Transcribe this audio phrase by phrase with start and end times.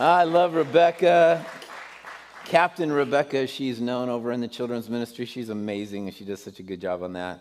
[0.00, 1.44] I love Rebecca.
[2.44, 5.24] Captain Rebecca, she's known over in the children's ministry.
[5.24, 7.40] She's amazing, and she does such a good job on that.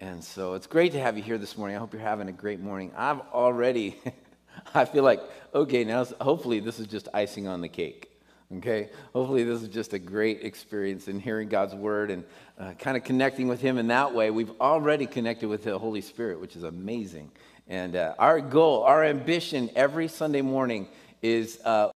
[0.00, 1.76] And so it's great to have you here this morning.
[1.76, 2.90] I hope you're having a great morning.
[2.96, 3.98] I've already,
[4.74, 5.20] I feel like,
[5.54, 8.10] okay, now hopefully this is just icing on the cake.
[8.56, 8.88] Okay?
[9.12, 12.24] Hopefully, this is just a great experience in hearing God's word and
[12.58, 14.30] uh, kind of connecting with Him in that way.
[14.30, 17.30] We've already connected with the Holy Spirit, which is amazing.
[17.68, 20.88] And uh, our goal, our ambition every Sunday morning
[21.22, 21.90] is uh,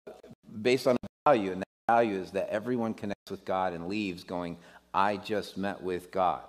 [0.61, 4.25] based on a value, and that value is that everyone connects with God and leaves
[4.25, 4.57] going,
[4.93, 6.43] I just met with God.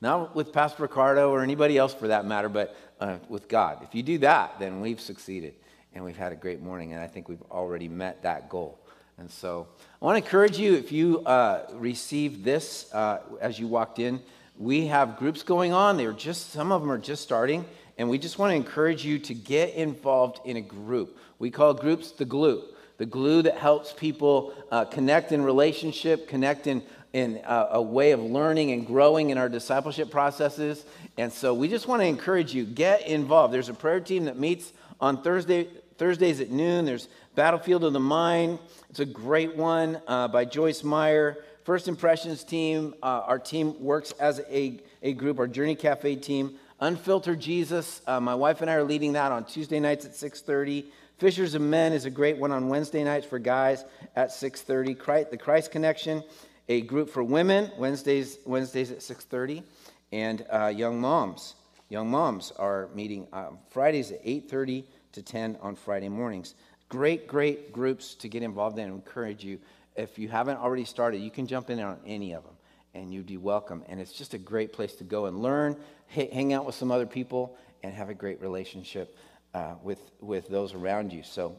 [0.00, 3.82] Not with Pastor Ricardo or anybody else for that matter, but uh, with God.
[3.82, 5.54] If you do that, then we've succeeded
[5.94, 8.78] and we've had a great morning, and I think we've already met that goal.
[9.16, 9.68] And so
[10.02, 14.20] I want to encourage you if you uh, received this uh, as you walked in,
[14.58, 15.96] we have groups going on.
[15.96, 17.64] They're just, some of them are just starting,
[17.98, 21.18] and we just want to encourage you to get involved in a group.
[21.38, 22.62] We call groups the glue,
[22.98, 28.12] the glue that helps people uh, connect in relationship, connect in, in a, a way
[28.12, 30.84] of learning and growing in our discipleship processes.
[31.16, 33.54] And so we just want to encourage you, get involved.
[33.54, 36.84] There's a prayer team that meets on Thursday, Thursdays at noon.
[36.84, 38.58] There's Battlefield of the Mind.
[38.90, 41.38] It's a great one uh, by Joyce Meyer.
[41.64, 46.56] First Impressions team, uh, our team works as a, a group, our Journey Cafe team.
[46.80, 50.84] Unfiltered Jesus, uh, my wife and I are leading that on Tuesday nights at 6.30.
[51.18, 53.84] Fishers of Men is a great one on Wednesday nights for guys
[54.16, 54.98] at 6.30.
[54.98, 56.24] Christ, the Christ Connection,
[56.68, 59.62] a group for women, Wednesdays, Wednesdays at 6.30.
[60.10, 61.54] And uh, Young Moms.
[61.90, 66.56] Young Moms are meeting uh, Fridays at 8.30 to 10 on Friday mornings.
[66.88, 68.90] Great, great groups to get involved in.
[68.90, 69.60] I encourage you.
[69.94, 72.54] If you haven't already started, you can jump in on any of them
[72.94, 73.82] and you'd be welcome.
[73.88, 75.76] And it's just a great place to go and learn,
[76.14, 79.16] hang out with some other people, and have a great relationship
[79.52, 81.22] uh, with, with those around you.
[81.22, 81.56] So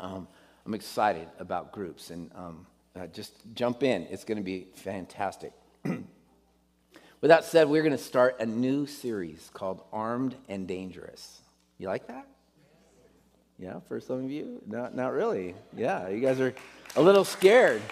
[0.00, 0.26] um,
[0.64, 4.06] I'm excited about groups and um, uh, just jump in.
[4.10, 5.52] It's going to be fantastic.
[5.84, 6.04] with
[7.22, 11.42] that said, we're going to start a new series called Armed and Dangerous.
[11.78, 12.26] You like that?
[13.58, 14.62] Yeah, for some of you?
[14.66, 15.54] Not, not really.
[15.76, 16.54] Yeah, you guys are
[16.96, 17.82] a little scared.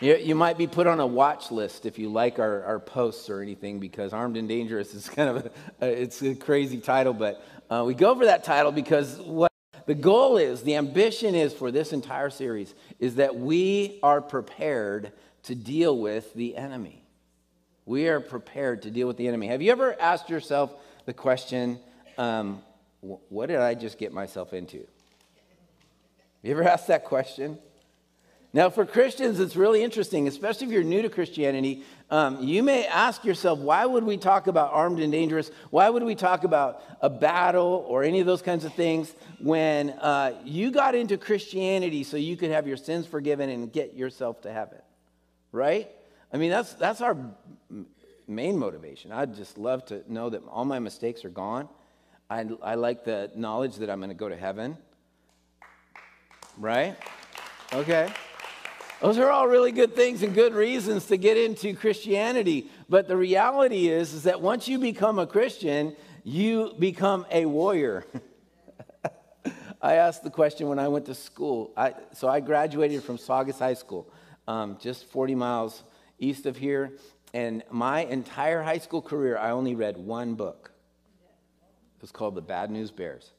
[0.00, 3.30] You, you might be put on a watch list if you like our, our posts
[3.30, 7.42] or anything because Armed and Dangerous is kind of a, it's a crazy title, but
[7.70, 9.50] uh, we go for that title because what
[9.86, 15.12] the goal is, the ambition is for this entire series is that we are prepared
[15.44, 17.02] to deal with the enemy.
[17.86, 19.46] We are prepared to deal with the enemy.
[19.46, 20.74] Have you ever asked yourself
[21.06, 21.78] the question,
[22.18, 22.62] um,
[23.00, 24.86] what did I just get myself into?
[26.42, 27.58] You ever asked that question?
[28.56, 31.82] Now, for Christians, it's really interesting, especially if you're new to Christianity.
[32.10, 35.50] Um, you may ask yourself, why would we talk about armed and dangerous?
[35.68, 39.90] Why would we talk about a battle or any of those kinds of things when
[39.90, 44.40] uh, you got into Christianity so you could have your sins forgiven and get yourself
[44.40, 44.78] to heaven?
[45.52, 45.90] Right?
[46.32, 47.14] I mean, that's, that's our
[48.26, 49.12] main motivation.
[49.12, 51.68] I'd just love to know that all my mistakes are gone
[52.28, 54.76] I, I like the knowledge that I'm going to go to heaven.
[56.58, 56.96] Right?
[57.72, 58.08] Okay.
[59.00, 62.70] Those are all really good things and good reasons to get into Christianity.
[62.88, 68.06] But the reality is, is that once you become a Christian, you become a warrior.
[69.82, 71.72] I asked the question when I went to school.
[71.76, 74.10] I, so I graduated from Saugus High School,
[74.48, 75.82] um, just 40 miles
[76.18, 76.92] east of here.
[77.34, 80.72] And my entire high school career, I only read one book.
[81.98, 83.32] It was called The Bad News Bears.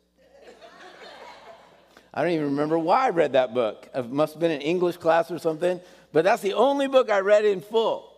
[2.14, 3.90] I don't even remember why I read that book.
[3.94, 5.80] It must have been an English class or something,
[6.14, 8.14] but that's the only book I read in full.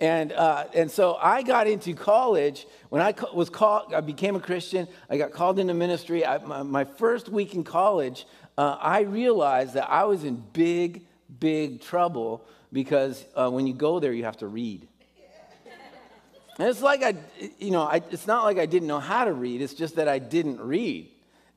[0.00, 2.66] And, uh, and so I got into college.
[2.88, 4.88] When I was called, I became a Christian.
[5.08, 6.26] I got called into ministry.
[6.26, 8.26] I, my, my, first week in college,
[8.58, 11.06] uh, I realized that I was in big,
[11.38, 14.88] big trouble because uh, when you go there, you have to read.
[16.58, 17.14] And it's like I,
[17.58, 19.60] you know, I, it's not like I didn't know how to read.
[19.60, 21.10] It's just that I didn't read.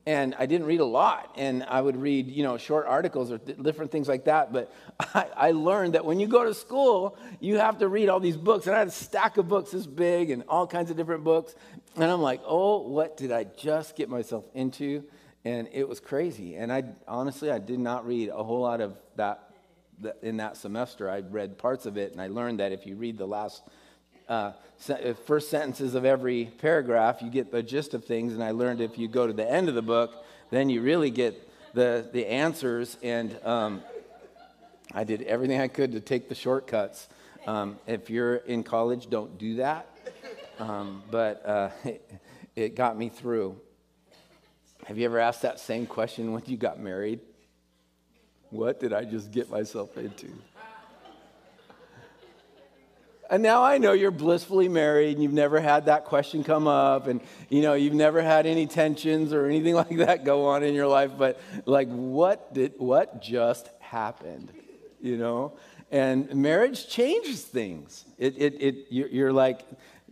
[0.08, 1.34] And I didn't read a lot.
[1.36, 4.54] And I would read, you know, short articles or th- different things like that.
[4.54, 4.72] But
[5.14, 8.38] I, I learned that when you go to school, you have to read all these
[8.38, 8.66] books.
[8.66, 11.54] And I had a stack of books this big and all kinds of different books.
[11.96, 15.04] And I'm like, oh, what did I just get myself into?
[15.44, 16.56] And it was crazy.
[16.56, 19.50] And I honestly, I did not read a whole lot of that
[20.22, 21.10] in that semester.
[21.10, 23.62] I read parts of it, and I learned that if you read the last
[24.28, 24.52] uh,
[24.88, 28.34] uh, first sentences of every paragraph, you get the gist of things.
[28.34, 31.10] And I learned if you go to the end of the book, then you really
[31.10, 32.96] get the, the answers.
[33.02, 33.82] And um,
[34.92, 37.08] I did everything I could to take the shortcuts.
[37.46, 39.88] Um, if you're in college, don't do that.
[40.58, 42.10] Um, but uh, it,
[42.56, 43.60] it got me through.
[44.86, 47.20] Have you ever asked that same question when you got married?
[48.50, 50.28] What did I just get myself into?
[53.30, 57.06] And now I know you're blissfully married and you've never had that question come up
[57.06, 57.20] and
[57.50, 60.86] you know you've never had any tensions or anything like that go on in your
[60.86, 64.52] life but like what did what just happened?
[65.00, 65.58] You know?
[65.90, 68.04] And marriage changes things.
[68.18, 69.60] It, it, it, you're like,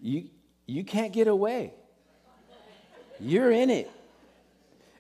[0.00, 0.30] you,
[0.66, 1.74] you can't get away.
[3.20, 3.90] You're in it.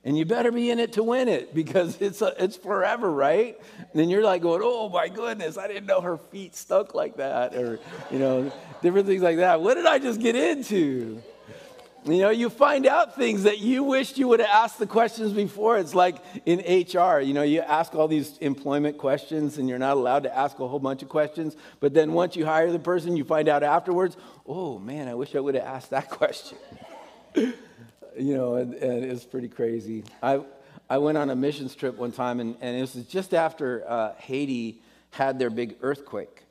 [0.06, 3.60] And you better be in it to win it because it's, a, it's forever, right?
[3.78, 7.16] And then you're like going, oh my goodness, I didn't know her feet stuck like
[7.16, 7.54] that.
[7.54, 7.80] Or,
[8.10, 9.60] you know, different things like that.
[9.60, 11.20] What did I just get into?
[12.04, 15.32] You know, you find out things that you wished you would have asked the questions
[15.32, 15.76] before.
[15.76, 19.96] It's like in HR, you know, you ask all these employment questions and you're not
[19.96, 21.56] allowed to ask a whole bunch of questions.
[21.80, 24.16] But then once you hire the person, you find out afterwards,
[24.46, 26.58] oh man, I wish I would have asked that question.
[28.18, 30.04] You know, and, and, it's pretty crazy.
[30.22, 30.40] I,
[30.88, 34.14] I went on a missions trip one time and, and it was just after uh,
[34.18, 34.80] Haiti
[35.10, 36.42] had their big earthquake.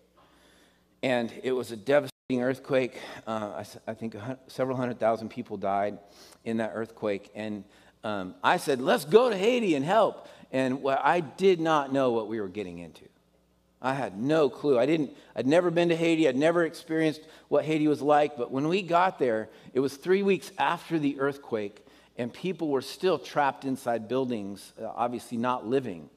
[1.04, 3.00] And it was a devastating earthquake.
[3.28, 4.16] Uh, I, I, think
[4.48, 6.00] several hundred thousand people died
[6.44, 7.30] in that earthquake.
[7.36, 7.64] And
[8.04, 10.28] um, I said, let's go to Haiti and help.
[10.52, 13.06] And well, I did not know what we were getting into.
[13.82, 14.80] I had no clue.
[14.80, 16.28] I didn't, I'd never been to Haiti.
[16.28, 18.38] I'd never experienced what Haiti was like.
[18.38, 21.86] But when we got there, it was three weeks after the earthquake,
[22.18, 26.10] and people were still trapped inside buildings, uh, obviously not living,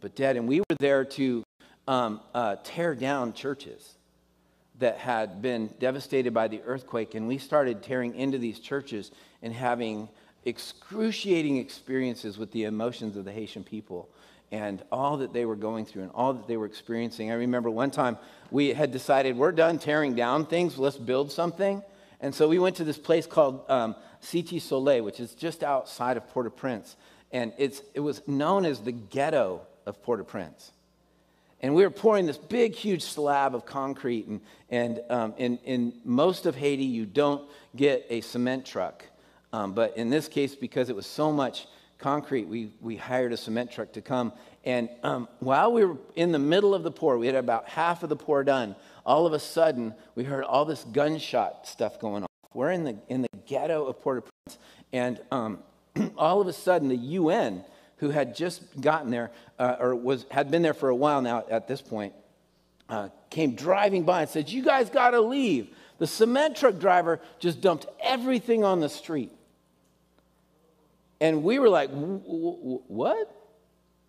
[0.00, 0.36] but dead.
[0.36, 1.44] And we were there to
[1.88, 3.96] um, uh, tear down churches
[4.78, 9.10] that had been devastated by the earthquake, and we started tearing into these churches
[9.42, 10.08] and having
[10.44, 14.08] excruciating experiences with the emotions of the Haitian people
[14.52, 17.30] and all that they were going through and all that they were experiencing.
[17.30, 18.18] I remember one time
[18.50, 21.82] we had decided we're done tearing down things, let's build something.
[22.20, 26.28] And so we went to this place called um, Soleil, which is just outside of
[26.28, 26.96] Port au Prince.
[27.32, 30.70] And it's, it was known as the ghetto of Port au Prince.
[31.62, 34.26] And we were pouring this big, huge slab of concrete.
[34.26, 39.04] And, and um, in, in most of Haiti, you don't get a cement truck.
[39.52, 41.66] Um, but in this case, because it was so much
[42.02, 44.32] concrete, we, we hired a cement truck to come.
[44.64, 48.02] And um, while we were in the middle of the pour, we had about half
[48.02, 48.76] of the pour done.
[49.06, 52.28] All of a sudden, we heard all this gunshot stuff going on.
[52.54, 54.58] We're in the, in the ghetto of Port-au-Prince.
[54.92, 55.60] And um,
[56.18, 57.64] all of a sudden, the UN
[57.96, 61.44] who had just gotten there, uh, or was, had been there for a while now
[61.48, 62.12] at this point,
[62.88, 65.68] uh, came driving by and said, You guys got to leave.
[65.98, 69.30] The cement truck driver just dumped everything on the street.
[71.22, 73.38] And we were like, What?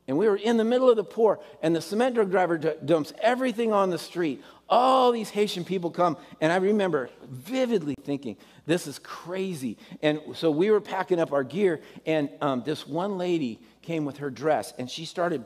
[0.08, 3.14] And we were in the middle of the pour, and the cement truck driver dumps
[3.22, 4.44] everything on the street.
[4.68, 9.78] All these Haitian people come, and I remember vividly thinking, This is crazy.
[10.02, 14.18] And so we were packing up our gear, and um, this one lady came with
[14.18, 15.46] her dress, and she started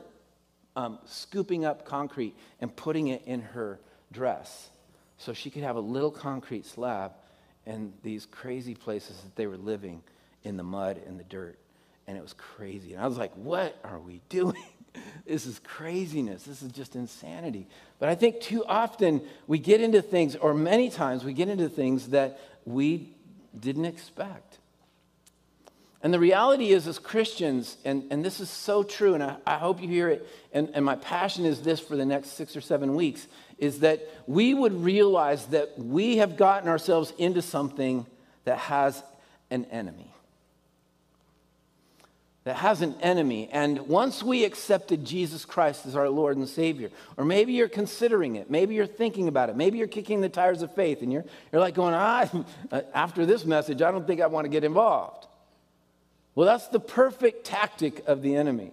[0.74, 3.78] um, scooping up concrete and putting it in her
[4.10, 4.70] dress
[5.18, 7.12] so she could have a little concrete slab
[7.66, 10.02] in these crazy places that they were living
[10.48, 11.58] in the mud and the dirt.
[12.06, 12.94] And it was crazy.
[12.94, 14.64] And I was like, what are we doing?
[15.26, 16.42] this is craziness.
[16.42, 17.68] This is just insanity.
[17.98, 21.68] But I think too often we get into things, or many times we get into
[21.68, 23.12] things that we
[23.58, 24.58] didn't expect.
[26.00, 29.58] And the reality is, as Christians, and, and this is so true, and I, I
[29.58, 32.60] hope you hear it, and, and my passion is this for the next six or
[32.60, 33.26] seven weeks,
[33.58, 38.06] is that we would realize that we have gotten ourselves into something
[38.44, 39.02] that has
[39.50, 40.12] an enemy.
[42.48, 43.50] That has an enemy.
[43.52, 46.88] And once we accepted Jesus Christ as our Lord and Savior,
[47.18, 50.62] or maybe you're considering it, maybe you're thinking about it, maybe you're kicking the tires
[50.62, 52.26] of faith, and you're, you're like going, ah,
[52.94, 55.26] after this message, I don't think I want to get involved.
[56.34, 58.72] Well, that's the perfect tactic of the enemy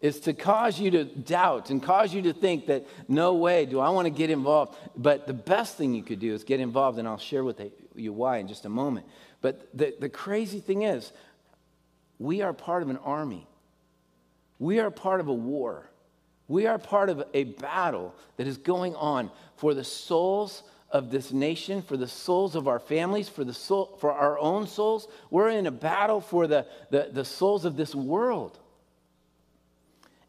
[0.00, 3.78] is to cause you to doubt and cause you to think that no way do
[3.78, 4.76] I want to get involved.
[4.96, 7.62] But the best thing you could do is get involved, and I'll share with
[7.94, 9.06] you why in just a moment.
[9.40, 11.12] But the, the crazy thing is,
[12.18, 13.46] we are part of an army.
[14.58, 15.90] We are part of a war.
[16.46, 21.32] We are part of a battle that is going on for the souls of this
[21.32, 25.08] nation, for the souls of our families, for, the soul, for our own souls.
[25.30, 28.58] We're in a battle for the, the, the souls of this world.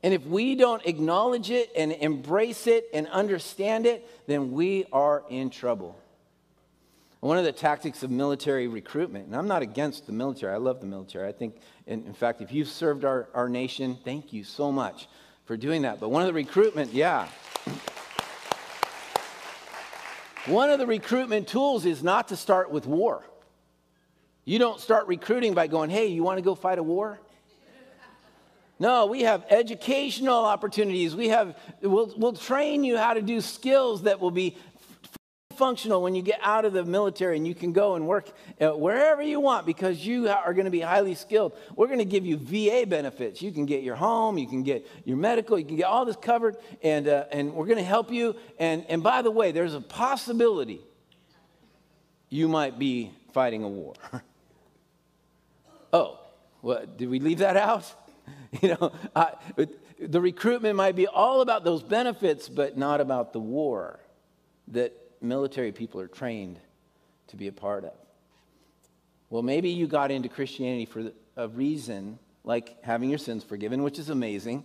[0.02, 5.24] And if we don't acknowledge it and embrace it and understand it, then we are
[5.30, 6.00] in trouble.
[7.26, 10.80] One of the tactics of military recruitment, and I'm not against the military, I love
[10.80, 11.28] the military.
[11.28, 11.56] I think,
[11.88, 15.08] in, in fact, if you've served our, our nation, thank you so much
[15.46, 16.00] for doing that.
[16.00, 17.28] But one of the recruitment, yeah.
[20.46, 23.26] One of the recruitment tools is not to start with war.
[24.44, 27.20] You don't start recruiting by going, hey, you want to go fight a war?
[28.78, 31.16] No, we have educational opportunities.
[31.16, 34.58] We have, we'll, we'll train you how to do skills that will be
[35.56, 38.30] functional when you get out of the military and you can go and work
[38.62, 41.58] uh, wherever you want because you are going to be highly skilled.
[41.76, 43.42] We're going to give you VA benefits.
[43.42, 46.16] You can get your home, you can get your medical, you can get all this
[46.16, 48.36] covered, and, uh, and we're going to help you.
[48.60, 50.82] And, and by the way, there's a possibility
[52.30, 53.94] you might be fighting a war.
[55.94, 56.20] oh,
[56.62, 57.92] what, did we leave that out?
[58.62, 59.34] you know, I,
[60.00, 64.00] the recruitment might be all about those benefits, but not about the war
[64.70, 66.60] that military people are trained
[67.28, 67.94] to be a part of.
[69.30, 73.98] Well, maybe you got into Christianity for a reason like having your sins forgiven, which
[73.98, 74.64] is amazing,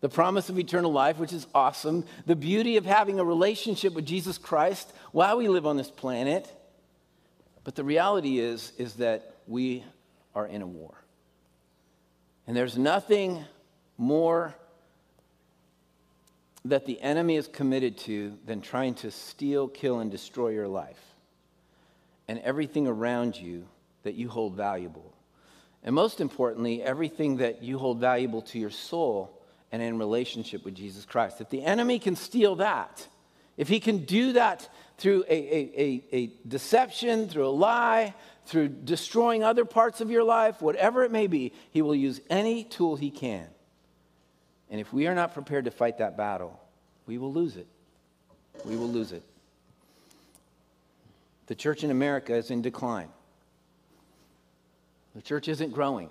[0.00, 4.06] the promise of eternal life, which is awesome, the beauty of having a relationship with
[4.06, 6.50] Jesus Christ while we live on this planet.
[7.64, 9.84] But the reality is, is that we
[10.34, 10.94] are in a war.
[12.46, 13.44] And there's nothing
[13.98, 14.54] more
[16.64, 21.00] that the enemy is committed to than trying to steal, kill, and destroy your life
[22.28, 23.66] and everything around you
[24.02, 25.12] that you hold valuable.
[25.82, 30.74] And most importantly, everything that you hold valuable to your soul and in relationship with
[30.74, 31.40] Jesus Christ.
[31.40, 33.06] If the enemy can steal that,
[33.56, 38.14] if he can do that through a, a, a, a deception, through a lie,
[38.46, 42.64] through destroying other parts of your life, whatever it may be, he will use any
[42.64, 43.48] tool he can
[44.70, 46.58] and if we are not prepared to fight that battle,
[47.06, 47.66] we will lose it.
[48.64, 49.24] We will lose it.
[51.48, 53.08] The church in America is in decline.
[55.16, 56.08] The church isn't growing.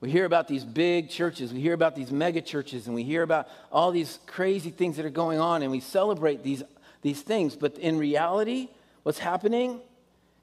[0.00, 3.22] We hear about these big churches, we hear about these mega churches, and we hear
[3.22, 6.62] about all these crazy things that are going on, and we celebrate these,
[7.02, 7.56] these things.
[7.56, 8.68] But in reality,
[9.04, 9.80] what's happening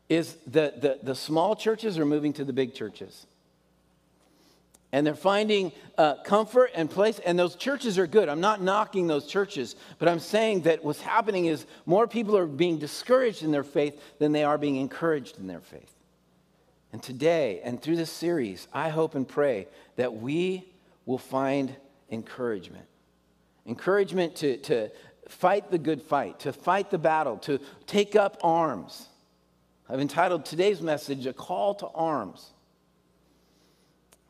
[0.09, 3.27] is the, the, the small churches are moving to the big churches
[4.93, 7.19] and they're finding uh, comfort and place.
[7.25, 8.29] And those churches are good.
[8.29, 12.45] I'm not knocking those churches, but I'm saying that what's happening is more people are
[12.45, 15.91] being discouraged in their faith than they are being encouraged in their faith.
[16.93, 20.71] And today, and through this series, I hope and pray that we
[21.07, 21.75] will find
[22.11, 22.85] encouragement.
[23.65, 24.91] Encouragement to, to
[25.27, 29.07] fight the good fight, to fight the battle, to take up arms.
[29.89, 32.52] I've entitled today's message, A Call to Arms.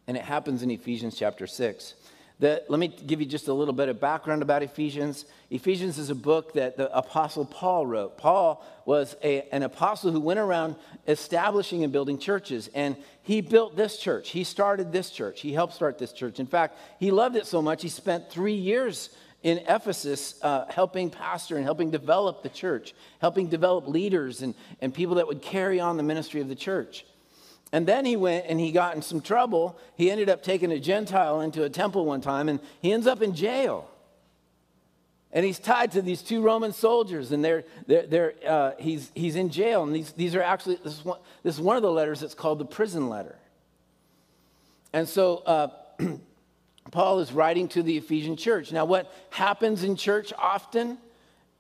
[0.08, 1.94] And it happens in Ephesians chapter 6.
[2.40, 5.26] That, let me give you just a little bit of background about Ephesians.
[5.50, 8.18] Ephesians is a book that the Apostle Paul wrote.
[8.18, 10.76] Paul was a, an apostle who went around
[11.08, 14.30] establishing and building churches, and he built this church.
[14.30, 15.42] He started this church.
[15.42, 16.40] He helped start this church.
[16.40, 19.10] In fact, he loved it so much, he spent three years
[19.44, 24.94] in Ephesus uh, helping pastor and helping develop the church, helping develop leaders and, and
[24.94, 27.06] people that would carry on the ministry of the church.
[27.74, 29.80] And then he went and he got in some trouble.
[29.98, 33.24] He ended up taking a Gentile into a temple one time and he ends up
[33.24, 33.90] in jail.
[35.32, 39.36] And he's tied to these two Roman soldiers, and they're, they're, they're, uh, he's, he's
[39.36, 39.82] in jail.
[39.82, 42.36] And these, these are actually, this is, one, this is one of the letters that's
[42.36, 43.36] called the prison letter.
[44.94, 45.70] And so uh,
[46.92, 48.72] Paul is writing to the Ephesian church.
[48.72, 51.00] Now, what happens in church often,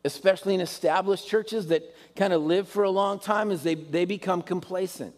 [0.05, 4.05] especially in established churches that kind of live for a long time, is they, they
[4.05, 5.15] become complacent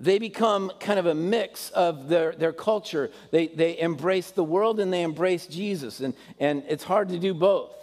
[0.00, 3.10] they become kind of a mix of their, their culture.
[3.30, 6.00] They, they embrace the world and they embrace Jesus.
[6.00, 7.76] And, and it's hard to do both.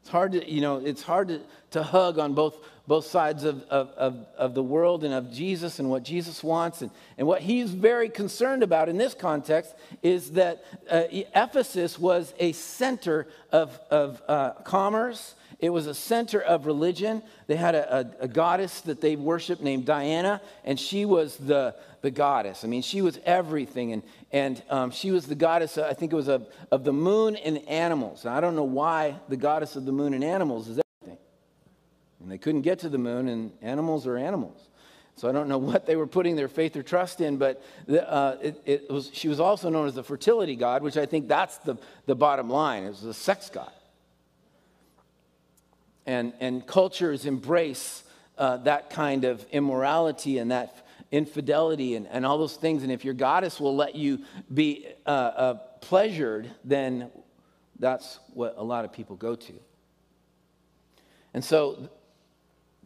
[0.00, 3.62] It's hard to, you know, it's hard to, to hug on both, both sides of,
[3.64, 6.80] of, of, of the world and of Jesus and what Jesus wants.
[6.80, 12.32] And, and what he's very concerned about in this context is that uh, Ephesus was
[12.38, 17.22] a center of, of uh, commerce it was a center of religion.
[17.46, 21.74] They had a, a, a, goddess that they worshiped named Diana, and she was the,
[22.00, 22.64] the goddess.
[22.64, 23.92] I mean, she was everything.
[23.92, 24.02] And,
[24.32, 27.58] and um, she was the goddess, I think it was of, of the moon and
[27.68, 28.24] animals.
[28.24, 31.22] I don't know why the goddess of the moon and animals is everything.
[32.20, 34.68] And they couldn't get to the moon, and animals are animals.
[35.16, 38.10] So I don't know what they were putting their faith or trust in, but the,
[38.10, 41.28] uh, it, it was, she was also known as the fertility god, which I think
[41.28, 41.76] that's the,
[42.06, 42.84] the bottom line.
[42.84, 43.72] It was a sex god
[46.10, 48.02] and, and cultures embrace
[48.36, 50.74] uh, that kind of immorality and that
[51.12, 52.82] infidelity and, and all those things.
[52.82, 54.18] And if your goddess will let you
[54.52, 57.12] be uh, uh, pleasured, then
[57.78, 59.52] that's what a lot of people go to.
[61.32, 61.88] And so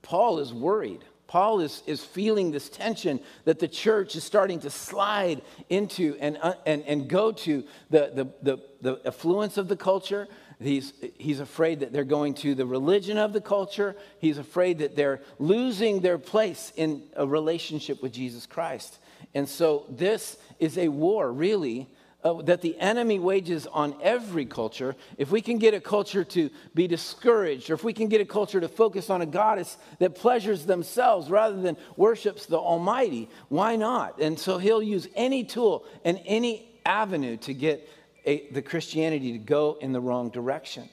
[0.03, 1.03] Paul is worried
[1.35, 6.39] Paul is, is feeling this tension that the church is starting to slide into and,
[6.41, 10.29] uh, and, and go to the, the, the, the affluence of the culture.
[10.65, 13.97] He's, he's afraid that they're going to the religion of the culture.
[14.19, 18.99] He's afraid that they're losing their place in a relationship with Jesus Christ.
[19.35, 21.89] And so this is a war, really,
[22.25, 26.49] uh, that the enemy wages on every culture, if we can get a culture to
[26.75, 30.15] be discouraged, or if we can get a culture to focus on a goddess that
[30.15, 34.21] pleasures themselves rather than worships the Almighty, why not?
[34.21, 37.89] And so he'll use any tool and any avenue to get
[38.25, 40.89] a, the Christianity to go in the wrong direction.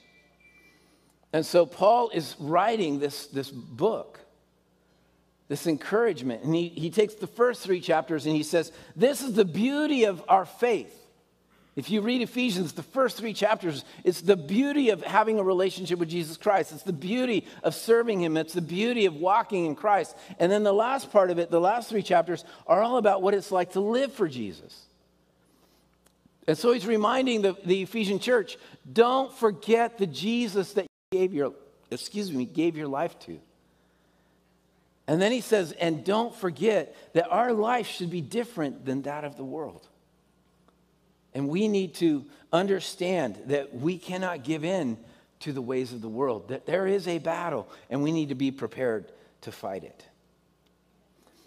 [1.32, 4.20] And so Paul is writing this, this book
[5.52, 6.42] this encouragement.
[6.44, 10.04] And he, he takes the first three chapters and he says, This is the beauty
[10.04, 10.98] of our faith.
[11.76, 15.98] If you read Ephesians, the first three chapters, it's the beauty of having a relationship
[15.98, 16.72] with Jesus Christ.
[16.72, 18.38] It's the beauty of serving Him.
[18.38, 20.16] It's the beauty of walking in Christ.
[20.38, 23.34] And then the last part of it, the last three chapters, are all about what
[23.34, 24.86] it's like to live for Jesus.
[26.46, 28.58] And so he's reminding the, the Ephesian church
[28.90, 31.54] don't forget the Jesus that you gave your,
[31.90, 33.38] excuse me, gave your life to.
[35.06, 39.24] And then he says, and don't forget that our life should be different than that
[39.24, 39.86] of the world.
[41.34, 44.98] And we need to understand that we cannot give in
[45.40, 48.34] to the ways of the world, that there is a battle, and we need to
[48.34, 50.06] be prepared to fight it.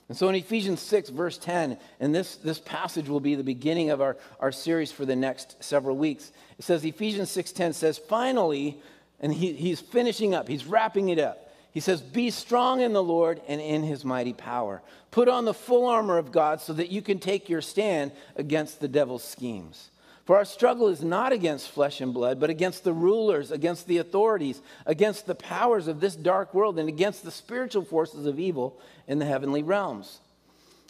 [0.08, 3.90] And so in Ephesians 6, verse 10, and this, this passage will be the beginning
[3.90, 6.32] of our, our series for the next several weeks.
[6.60, 8.80] It says, Ephesians 6.10 says, finally,
[9.20, 11.46] and he, he's finishing up, he's wrapping it up.
[11.72, 14.82] He says, Be strong in the Lord and in his mighty power.
[15.12, 18.80] Put on the full armor of God so that you can take your stand against
[18.80, 19.90] the devil's schemes.
[20.26, 24.00] For our struggle is not against flesh and blood, but against the rulers, against the
[24.00, 28.80] authorities, against the powers of this dark world, and against the spiritual forces of evil
[29.08, 30.20] in the heavenly realms.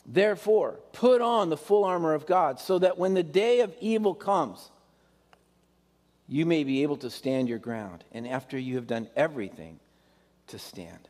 [0.06, 4.14] Therefore, put on the full armor of God so that when the day of evil
[4.14, 4.70] comes,
[6.30, 8.04] you may be able to stand your ground.
[8.14, 9.80] And after you have done everything,
[10.48, 11.08] to stand.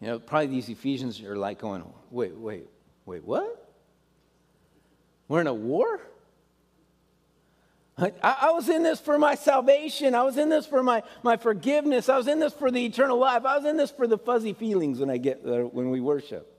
[0.00, 2.66] You know, probably these Ephesians are like going, wait, wait,
[3.04, 3.70] wait, what?
[5.28, 6.00] We're in a war?
[7.98, 10.14] I, I, was in this for my salvation.
[10.14, 12.10] I was in this for my, my forgiveness.
[12.10, 13.46] I was in this for the eternal life.
[13.46, 16.52] I was in this for the fuzzy feelings when I get uh, when we worship.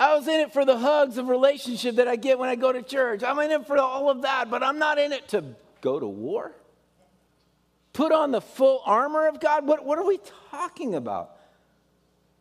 [0.00, 2.72] I was in it for the hugs of relationship that I get when I go
[2.72, 3.22] to church.
[3.22, 5.44] I'm in it for all of that, but I'm not in it to
[5.80, 6.52] go to war
[7.98, 9.66] put on the full armor of God?
[9.66, 10.20] What, what are we
[10.52, 11.36] talking about?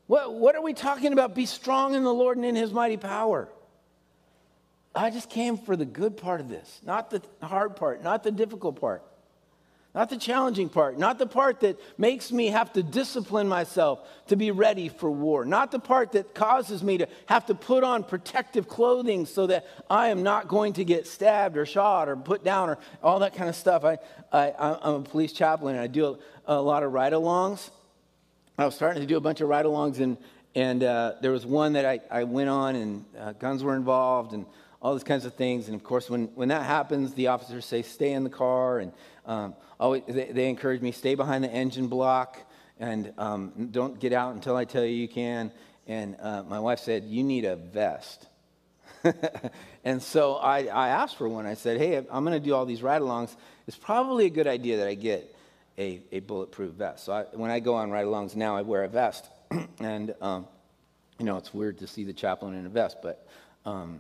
[0.06, 1.34] What, what are we talking about?
[1.34, 3.50] Be strong in the Lord and in his mighty power.
[4.98, 8.32] I just came for the good part of this, not the hard part, not the
[8.32, 9.04] difficult part.
[9.96, 14.36] Not the challenging part, not the part that makes me have to discipline myself to
[14.36, 18.04] be ready for war, not the part that causes me to have to put on
[18.04, 22.44] protective clothing so that I am not going to get stabbed or shot or put
[22.44, 23.84] down or all that kind of stuff.
[23.84, 23.98] I,
[24.32, 27.72] I, I'm a police chaplain and I do a, a lot of ride alongs.
[28.60, 30.18] I was starting to do a bunch of ride alongs, and,
[30.54, 34.34] and uh, there was one that I, I went on, and uh, guns were involved,
[34.34, 34.46] and
[34.88, 35.68] all these kinds of things.
[35.68, 38.80] And of course, when, when that happens, the officers say, stay in the car.
[38.80, 38.94] And
[39.26, 42.40] um, always, they, they, encourage me, stay behind the engine block
[42.80, 45.52] and um, don't get out until I tell you you can.
[45.88, 48.28] And uh, my wife said, you need a vest.
[49.84, 51.46] and so I, I asked for one.
[51.46, 53.36] I said, hey, I'm going to do all these ride alongs.
[53.68, 55.36] It's probably a good idea that I get
[55.78, 57.04] a, a bulletproof vest.
[57.04, 59.28] So I, when I go on ride alongs now, I wear a vest.
[59.82, 60.48] and, um,
[61.20, 63.28] you know, it's weird to see the chaplain in a vest, but
[63.66, 64.00] um,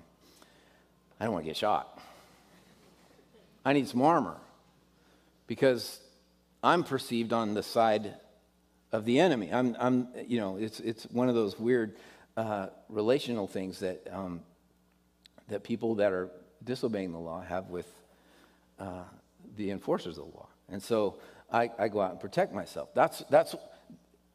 [1.19, 1.99] I don't want to get shot.
[3.65, 4.37] I need some armor
[5.47, 5.99] because
[6.63, 8.13] I'm perceived on the side
[8.91, 9.51] of the enemy.
[9.51, 11.97] I'm, I'm you know, it's, it's one of those weird
[12.35, 14.41] uh, relational things that, um,
[15.49, 16.29] that people that are
[16.63, 17.87] disobeying the law have with
[18.79, 19.03] uh,
[19.55, 20.47] the enforcers of the law.
[20.69, 21.17] And so
[21.51, 22.89] I, I go out and protect myself.
[22.93, 23.55] That's, that's,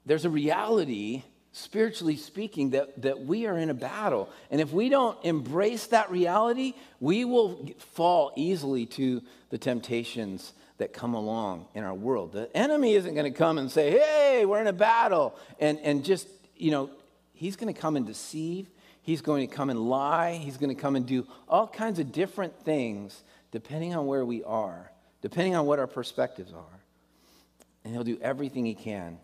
[0.05, 4.31] there's a reality spiritually speaking, that, that we are in a battle.
[4.51, 10.93] And if we don't embrace that reality, we will fall easily to the temptations that
[10.93, 12.33] come along in our world.
[12.33, 16.05] The enemy isn't going to come and say, hey, we're in a battle, and, and
[16.05, 16.91] just, you know,
[17.35, 18.69] he's going to come and deceive.
[19.03, 20.35] He's going to come and lie.
[20.35, 24.43] He's going to come and do all kinds of different things depending on where we
[24.45, 26.81] are, depending on what our perspectives are.
[27.85, 29.19] And he'll do everything he can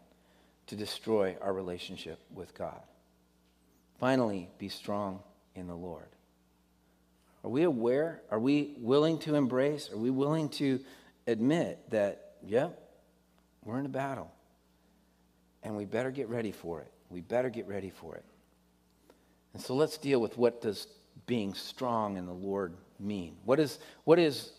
[0.68, 2.80] to destroy our relationship with God.
[3.98, 5.20] Finally, be strong
[5.54, 6.08] in the Lord.
[7.44, 8.22] Are we aware?
[8.30, 9.90] Are we willing to embrace?
[9.92, 10.80] Are we willing to
[11.26, 12.80] admit that, yep,
[13.64, 14.32] we're in a battle?
[15.62, 16.90] and we better get ready for it.
[17.10, 18.24] We better get ready for it.
[19.54, 20.86] And so let's deal with what does
[21.26, 23.36] being strong in the Lord mean?
[23.44, 24.52] What is, what is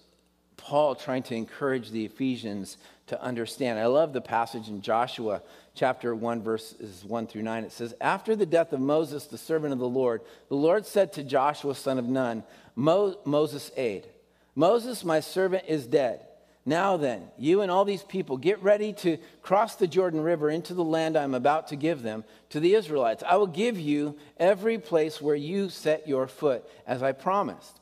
[0.57, 2.77] Paul trying to encourage the Ephesians
[3.09, 3.77] to understand?
[3.77, 5.41] I love the passage in Joshua
[5.75, 7.63] chapter 1, verses 1 through 9.
[7.63, 11.13] It says, After the death of Moses, the servant of the Lord, the Lord said
[11.13, 12.43] to Joshua, son of Nun,
[12.75, 14.07] Mo- Moses' aide,
[14.55, 16.21] Moses, my servant, is dead.
[16.65, 20.73] Now then, you and all these people, get ready to cross the Jordan River into
[20.73, 23.23] the land I'm about to give them to the Israelites.
[23.25, 27.79] I will give you every place where you set your foot, as I promised,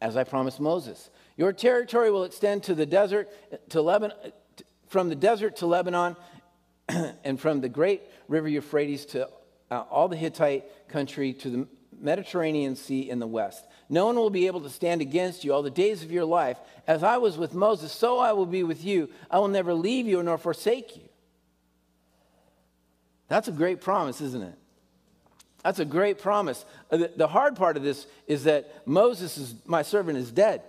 [0.00, 1.10] as I promised Moses.
[1.40, 3.30] Your territory will extend to the desert,
[3.70, 4.14] to Lebanon,
[4.88, 6.14] from the desert to Lebanon,
[7.24, 9.26] and from the great river Euphrates to
[9.70, 13.64] uh, all the Hittite country to the Mediterranean Sea in the west.
[13.88, 16.58] No one will be able to stand against you all the days of your life.
[16.86, 19.08] As I was with Moses, so I will be with you.
[19.30, 21.08] I will never leave you nor forsake you.
[23.28, 24.58] That's a great promise, isn't it?
[25.64, 26.66] That's a great promise.
[26.90, 30.60] Uh, the hard part of this is that Moses, is, my servant, is dead.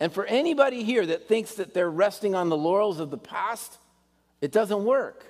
[0.00, 3.78] And for anybody here that thinks that they're resting on the laurels of the past,
[4.40, 5.26] it doesn't work.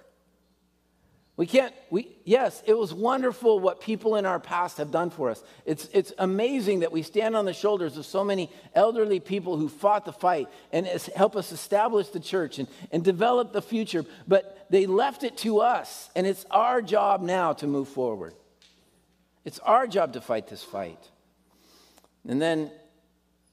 [1.36, 5.30] We can't, we, yes, it was wonderful what people in our past have done for
[5.30, 5.42] us.
[5.64, 9.68] It's, it's amazing that we stand on the shoulders of so many elderly people who
[9.68, 14.66] fought the fight and help us establish the church and, and develop the future, but
[14.68, 18.34] they left it to us, and it's our job now to move forward.
[19.46, 21.08] It's our job to fight this fight.
[22.28, 22.70] And then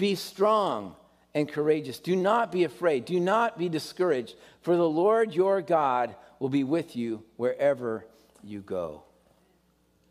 [0.00, 0.96] Be strong
[1.34, 1.98] and courageous.
[1.98, 3.04] Do not be afraid.
[3.04, 8.06] Do not be discouraged, for the Lord your God will be with you wherever
[8.42, 9.02] you go.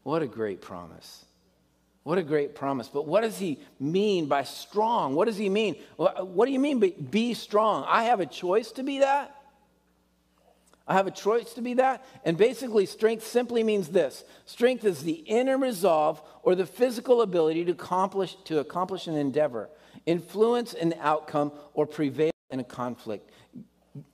[0.04, 1.26] What a great promise.
[2.04, 2.88] What a great promise.
[2.88, 5.16] But what does he mean by strong?
[5.16, 5.76] What does he mean?
[5.96, 7.84] What do you mean by be strong?
[7.88, 9.39] I have a choice to be that?
[10.90, 12.04] I have a choice to be that.
[12.26, 17.64] And basically, strength simply means this strength is the inner resolve or the physical ability
[17.66, 19.70] to accomplish, to accomplish an endeavor
[20.06, 23.30] influence an outcome, or prevail in a conflict.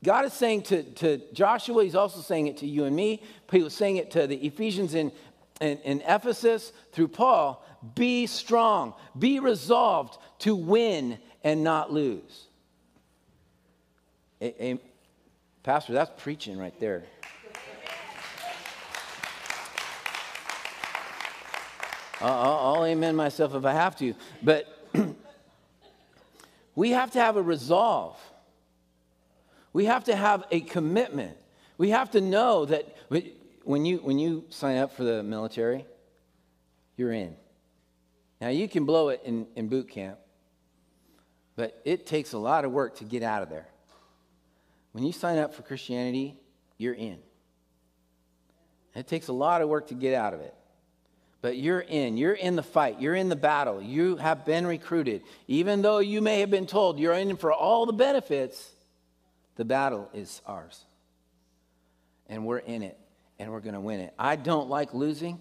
[0.04, 3.22] God is saying to, to Joshua, he's also saying it to you and me.
[3.52, 5.12] He was saying it to the Ephesians in,
[5.62, 12.48] in, in Ephesus through Paul be strong, be resolved to win and not lose.
[14.42, 14.80] A, a,
[15.66, 17.06] Pastor, that's preaching right there.
[22.22, 24.14] I'll, I'll amen myself if I have to.
[24.44, 24.68] But
[26.76, 28.16] we have to have a resolve.
[29.74, 31.36] We have to have a commitment.
[31.80, 32.96] We have to know that
[33.64, 35.88] when you, when you sign up for the military,
[36.96, 37.36] you're in.
[38.40, 40.20] Now, you can blow it in, in boot camp,
[41.56, 43.66] but it takes a lot of work to get out of there.
[44.96, 46.38] When you sign up for Christianity,
[46.78, 47.20] you're in.
[48.96, 50.56] It takes a lot of work to get out of it
[51.46, 52.18] but you're in.
[52.18, 53.00] You're in the fight.
[53.00, 53.80] You're in the battle.
[53.80, 55.22] You have been recruited.
[55.48, 58.68] Even though you may have been told you're in for all the benefits,
[59.56, 60.84] the battle is ours.
[62.28, 62.98] And we're in it,
[63.38, 64.12] and we're going to win it.
[64.18, 65.38] I don't like losing.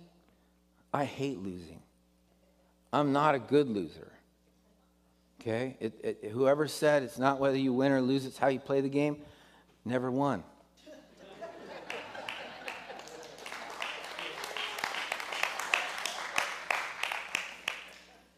[0.92, 1.80] I hate losing.
[2.92, 4.12] I'm not a good loser.
[5.40, 5.78] Okay?
[5.80, 8.82] It, it, whoever said it's not whether you win or lose, it's how you play
[8.82, 9.22] the game,
[9.84, 10.44] never won.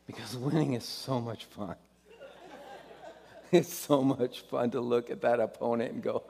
[0.07, 1.77] because winning is so much fun.
[3.53, 6.25] It's so much fun to look at that opponent and go,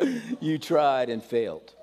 [0.40, 1.74] You tried and failed.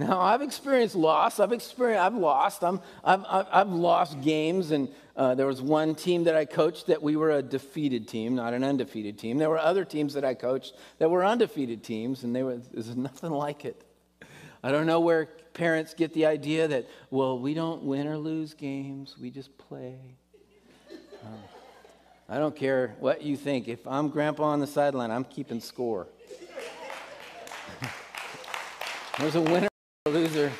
[0.00, 1.38] Now, I've experienced loss.
[1.40, 2.64] I've experienced, I've lost.
[2.64, 7.02] I'm, I've, I've lost games, and uh, there was one team that I coached that
[7.02, 9.36] we were a defeated team, not an undefeated team.
[9.36, 12.96] There were other teams that I coached that were undefeated teams, and they were, there's
[12.96, 13.84] nothing like it.
[14.62, 18.54] I don't know where parents get the idea that, well, we don't win or lose
[18.54, 19.98] games, we just play.
[21.22, 21.38] Um,
[22.26, 23.68] I don't care what you think.
[23.68, 26.06] If I'm grandpa on the sideline, I'm keeping score.
[29.18, 29.69] There's a winner
[30.10, 30.52] loser.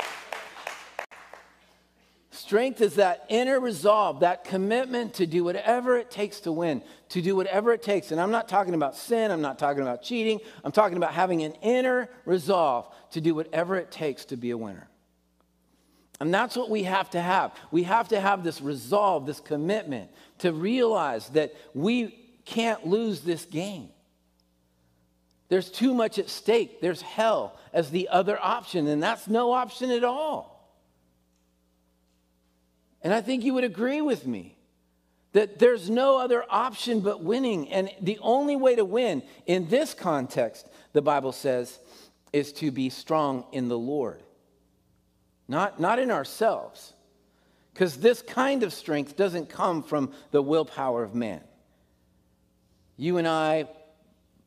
[2.31, 7.23] Strength is that inner resolve, that commitment to do whatever it takes to win, to
[7.23, 8.11] do whatever it takes.
[8.11, 11.43] And I'm not talking about sin, I'm not talking about cheating, I'm talking about having
[11.43, 14.89] an inner resolve to do whatever it takes to be a winner.
[16.19, 17.53] And that's what we have to have.
[17.71, 23.45] We have to have this resolve, this commitment to realize that we can't lose this
[23.45, 23.91] game.
[25.49, 26.81] There's too much at stake.
[26.81, 30.61] There's hell as the other option, and that's no option at all.
[33.03, 34.57] And I think you would agree with me
[35.33, 37.69] that there's no other option but winning.
[37.71, 41.79] And the only way to win in this context, the Bible says,
[42.33, 44.23] is to be strong in the Lord,
[45.49, 46.93] not, not in ourselves.
[47.73, 51.41] Because this kind of strength doesn't come from the willpower of man.
[52.97, 53.69] You and I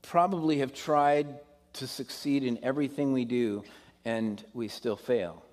[0.01, 1.27] probably have tried
[1.73, 3.63] to succeed in everything we do,
[4.05, 5.43] and we still fail.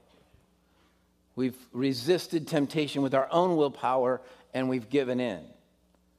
[1.37, 4.21] We've resisted temptation with our own willpower
[4.53, 5.43] and we've given in.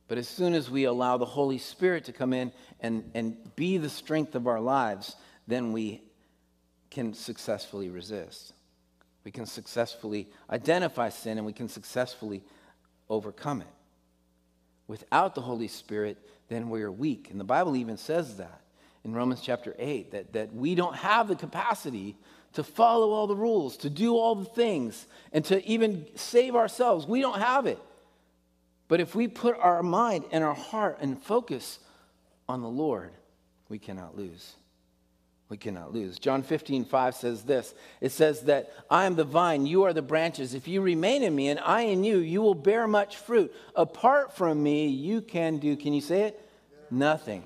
[0.08, 3.78] But as soon as we allow the Holy Spirit to come in and, and be
[3.78, 5.16] the strength of our lives,
[5.48, 6.02] then we
[6.90, 8.54] can successfully resist.
[9.24, 12.44] We can successfully identify sin and we can successfully
[13.10, 13.68] overcome it.
[14.88, 16.18] Without the Holy Spirit,
[16.50, 17.30] then we are weak.
[17.30, 18.62] And the Bible even says that
[19.04, 22.16] in Romans chapter 8, that, that we don't have the capacity
[22.54, 27.08] to follow all the rules, to do all the things, and to even save ourselves.
[27.08, 27.80] We don't have it.
[28.88, 31.80] But if we put our mind and our heart and focus
[32.50, 33.12] on the Lord,
[33.70, 34.56] we cannot lose.
[35.48, 36.20] We cannot lose.
[36.20, 40.02] John 15, 5 says this It says that I am the vine, you are the
[40.02, 40.54] branches.
[40.54, 43.54] If you remain in me and I in you, you will bear much fruit.
[43.76, 46.50] Apart from me, you can do, can you say it?
[46.90, 47.44] Nothing.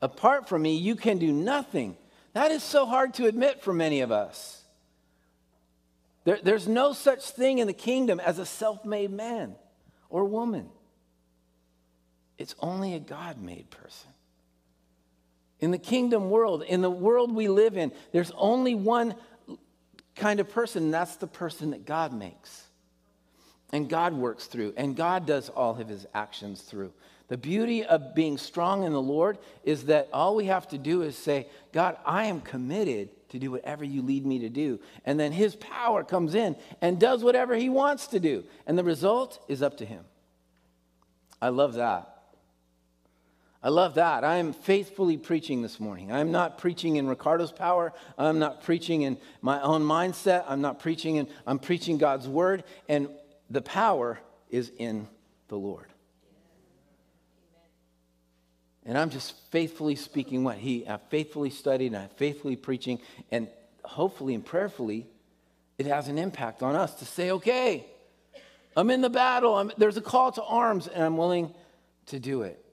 [0.00, 1.96] Apart from me, you can do nothing.
[2.32, 4.62] That is so hard to admit for many of us.
[6.24, 9.56] There, there's no such thing in the kingdom as a self made man
[10.10, 10.68] or woman,
[12.38, 14.10] it's only a God made person.
[15.60, 19.14] In the kingdom world, in the world we live in, there's only one
[20.14, 22.64] kind of person, and that's the person that God makes.
[23.72, 26.92] And God works through, and God does all of his actions through.
[27.28, 31.02] The beauty of being strong in the Lord is that all we have to do
[31.02, 34.80] is say, God, I am committed to do whatever you lead me to do.
[35.04, 38.44] And then his power comes in and does whatever he wants to do.
[38.66, 40.04] And the result is up to him.
[41.40, 42.14] I love that.
[43.62, 44.24] I love that.
[44.24, 46.12] I am faithfully preaching this morning.
[46.12, 47.92] I'm not preaching in Ricardo's power.
[48.16, 50.44] I'm not preaching in my own mindset.
[50.48, 52.64] I'm not preaching in, I'm preaching God's word.
[52.88, 53.08] And
[53.50, 55.08] the power is in
[55.48, 55.87] the Lord.
[58.88, 62.98] And I'm just faithfully speaking what he I faithfully studied and uh, I faithfully preaching,
[63.30, 63.46] and
[63.84, 65.06] hopefully and prayerfully,
[65.76, 67.84] it has an impact on us to say, okay,
[68.74, 69.56] I'm in the battle.
[69.56, 71.52] I'm, there's a call to arms, and I'm willing
[72.06, 72.64] to do it.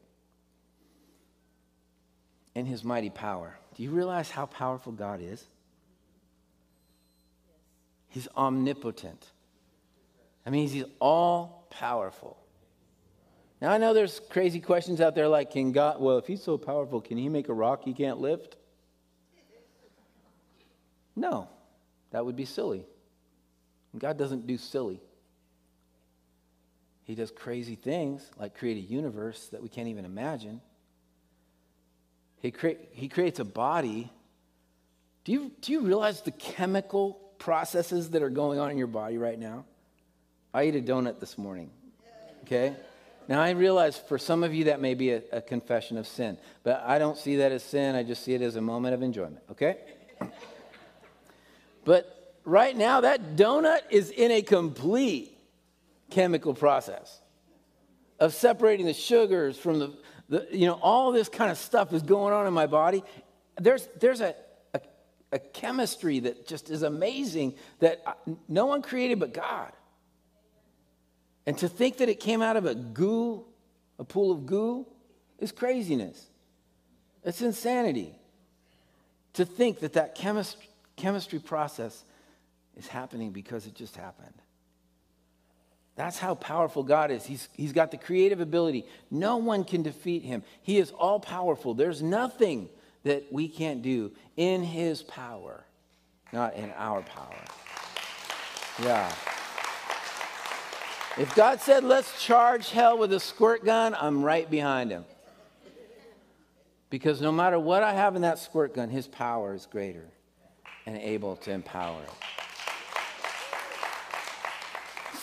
[2.56, 3.58] In his mighty power.
[3.76, 5.44] Do you realize how powerful God is?
[8.08, 9.32] He's omnipotent.
[10.46, 12.38] I mean, he's all powerful.
[13.62, 16.58] Now, I know there's crazy questions out there like, can God, well, if he's so
[16.58, 18.58] powerful, can he make a rock he can't lift?
[21.16, 21.48] No,
[22.12, 22.86] that would be silly.
[23.98, 25.00] God doesn't do silly.
[27.06, 30.60] He does crazy things like create a universe that we can't even imagine.
[32.42, 34.12] He, cre- he creates a body.
[35.24, 39.18] Do you, do you realize the chemical processes that are going on in your body
[39.18, 39.66] right now?
[40.54, 41.70] I ate a donut this morning.
[42.44, 42.76] Okay?
[43.28, 46.38] Now, I realize for some of you that may be a, a, confession of sin,
[46.64, 47.96] but I don't see that as sin.
[47.96, 49.78] I just see it as a moment of enjoyment, okay?
[51.86, 55.38] but right now, that donut is in a complete
[56.12, 57.20] chemical process
[58.20, 59.94] of separating the sugars from the,
[60.30, 63.04] the you know, all this kind of stuff is going on in my body.
[63.58, 64.36] There's, there's a,
[64.74, 64.82] a,
[65.32, 68.04] a chemistry that just is amazing that
[68.48, 69.72] no one created but God.
[71.46, 73.46] And to think that it came out of a goo,
[74.00, 74.88] a pool of goo,
[75.40, 76.28] is craziness.
[77.24, 78.16] It's insanity.
[79.34, 80.58] To think that that chemist,
[80.96, 82.04] chemistry process
[82.78, 84.34] is happening because it just happened.
[85.96, 87.26] That's how powerful God is.
[87.26, 88.86] He's, he's got the creative ability.
[89.10, 90.44] No one can defeat him.
[90.62, 91.74] He is all powerful.
[91.74, 92.70] There's nothing
[93.04, 95.64] that we can't do in his power,
[96.34, 97.38] not in our power.
[98.84, 99.10] Yeah.
[101.18, 105.06] If God said, let's charge hell with a squirt gun, I'm right behind him.
[106.90, 110.06] Because no matter what I have in that squirt gun, his power is greater
[110.86, 112.10] and able to empower it.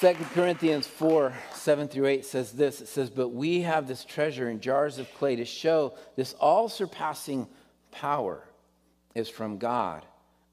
[0.02, 4.50] 2 Corinthians 4 7 through 8 says this it says, But we have this treasure
[4.50, 7.46] in jars of clay to show this all surpassing
[7.92, 8.42] power
[9.14, 10.04] is from God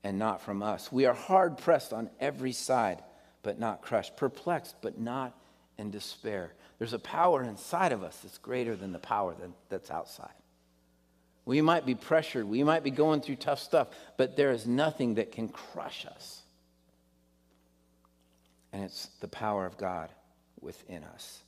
[0.03, 0.91] and not from us.
[0.91, 3.01] We are hard pressed on every side,
[3.43, 5.37] but not crushed, perplexed, but not
[5.77, 6.53] in despair.
[6.77, 10.29] There's a power inside of us that's greater than the power that, that's outside.
[11.45, 15.15] We might be pressured, we might be going through tough stuff, but there is nothing
[15.15, 16.41] that can crush us.
[18.71, 20.09] And it's the power of God
[20.61, 21.39] within us.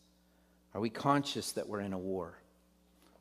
[0.74, 2.34] Are we conscious that we're in a war?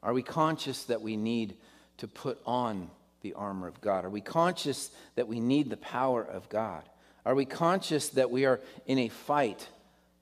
[0.02, 1.56] Are we conscious that we need
[1.98, 4.04] to put on the armor of God?
[4.04, 6.83] Are we conscious that we need the power of God?
[7.24, 9.68] Are we conscious that we are in a fight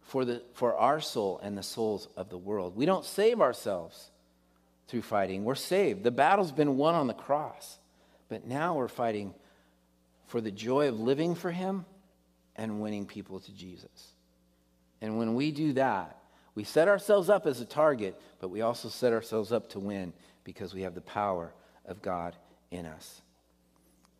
[0.02, 2.76] for, the, for our soul and the souls of the world?
[2.76, 4.10] We don't save ourselves
[4.88, 5.44] through fighting.
[5.44, 6.02] We're saved.
[6.02, 7.78] The battle's been won on the cross.
[8.28, 9.34] But now we're fighting
[10.26, 11.84] for the joy of living for Him
[12.56, 14.12] and winning people to Jesus.
[15.00, 16.18] And when we do that,
[16.54, 20.12] we set ourselves up as a target, but we also set ourselves up to win
[20.42, 21.52] because we have the power
[21.86, 22.34] of God
[22.70, 23.22] in us.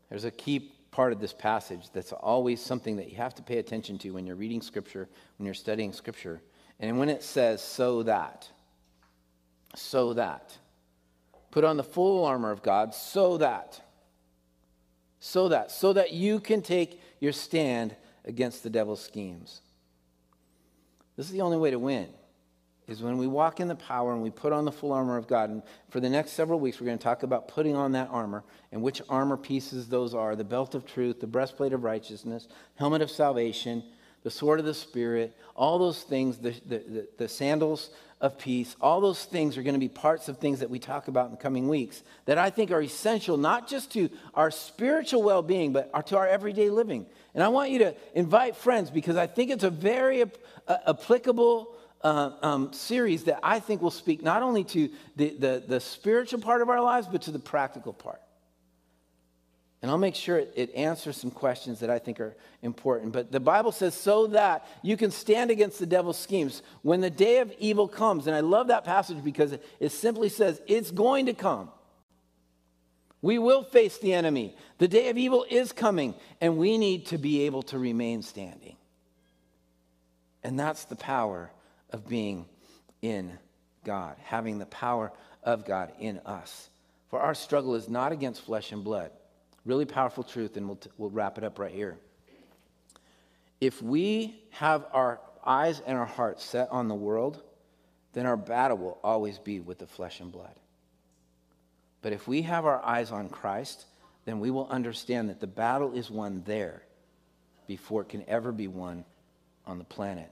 [0.09, 3.59] There's a key part of this passage that's always something that you have to pay
[3.59, 6.41] attention to when you're reading Scripture, when you're studying Scripture.
[6.81, 8.49] And when it says, so that,
[9.75, 10.57] so that,
[11.51, 13.81] put on the full armor of God, so that,
[15.21, 19.61] so that, so that you can take your stand against the devil's schemes.
[21.17, 22.09] This is the only way to win
[22.89, 25.29] is when we walk in the power and we put on the full armor of
[25.29, 25.51] God.
[25.51, 28.43] And for the next several weeks, we're going to talk about putting on that armor
[28.73, 33.03] and which armor pieces those are the belt of truth, the breastplate of righteousness, helmet
[33.03, 33.85] of salvation,
[34.23, 38.75] the sword of the Spirit, all those things, the, the, the, the sandals of peace,
[38.81, 41.31] all those things are going to be parts of things that we talk about in
[41.31, 45.73] the coming weeks that I think are essential not just to our spiritual well being,
[45.73, 47.07] but to our everyday living.
[47.35, 50.25] And I want you to invite friends because I think it's a very
[50.67, 55.81] applicable uh, um, series that I think will speak not only to the, the, the,
[55.81, 58.21] spiritual part of our lives, but to the practical part.
[59.81, 63.13] And I'll make sure it, it answers some questions that I think are important.
[63.13, 66.63] But the Bible says, so that you can stand against the devil's schemes.
[66.83, 70.29] When the day of evil comes, and I love that passage because it, it simply
[70.29, 71.71] says, it's going to come.
[73.23, 74.57] We will face the enemy.
[74.79, 78.77] The day of evil is coming, and we need to be able to remain standing.
[80.45, 81.51] And that's the power
[81.91, 82.47] of being
[83.03, 83.39] in
[83.85, 86.69] God, having the power of God in us.
[87.09, 89.11] For our struggle is not against flesh and blood.
[89.65, 91.97] Really powerful truth, and we'll, t- we'll wrap it up right here.
[93.61, 97.43] If we have our eyes and our hearts set on the world,
[98.13, 100.55] then our battle will always be with the flesh and blood.
[102.03, 103.87] But if we have our eyes on Christ,
[104.25, 106.83] then we will understand that the battle is won there
[107.67, 109.05] before it can ever be won
[109.67, 110.31] on the planet.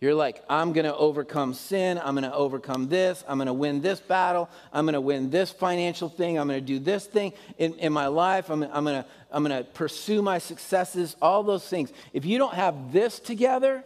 [0.00, 2.00] You're like, I'm going to overcome sin.
[2.02, 3.22] I'm going to overcome this.
[3.28, 4.48] I'm going to win this battle.
[4.72, 6.38] I'm going to win this financial thing.
[6.38, 8.48] I'm going to do this thing in, in my life.
[8.48, 11.92] I'm, I'm going to I'm going to pursue my successes, all those things.
[12.12, 13.84] If you don't have this together,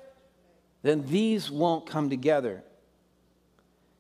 [0.82, 2.62] then these won't come together.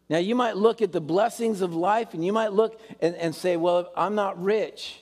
[0.08, 3.34] Now, you might look at the blessings of life and you might look and, and
[3.34, 5.00] say, Well, I'm not rich,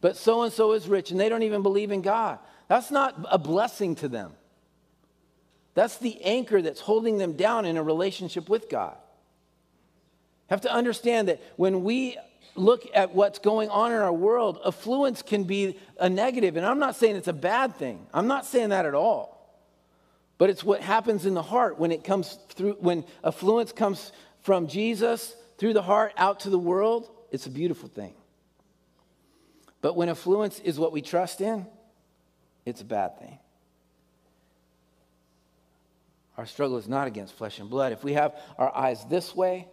[0.00, 2.38] but so and so is rich and they don't even believe in God.
[2.68, 4.32] That's not a blessing to them.
[5.74, 8.96] That's the anchor that's holding them down in a relationship with God.
[10.48, 12.18] Have to understand that when we
[12.54, 16.56] look at what's going on in our world, affluence can be a negative.
[16.56, 18.06] And I'm not saying it's a bad thing.
[18.12, 19.32] I'm not saying that at all.
[20.36, 24.66] But it's what happens in the heart when it comes through, when affluence comes from
[24.66, 28.14] Jesus through the heart out to the world, it's a beautiful thing.
[29.80, 31.66] But when affluence is what we trust in,
[32.66, 33.38] it's a bad thing.
[36.42, 37.92] Our struggle is not against flesh and blood.
[37.92, 39.68] If we have our eyes this way,